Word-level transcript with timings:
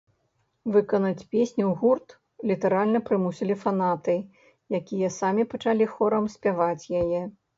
Выканаць 0.75 1.25
песню 1.35 1.65
гурт 1.81 2.15
літаральна 2.53 3.01
прымусілі 3.11 3.57
фанаты, 3.65 4.15
якія 4.79 5.09
самі 5.19 5.43
пачалі 5.55 5.85
хорам 5.95 6.25
спяваць 6.39 6.83
яе. 7.03 7.21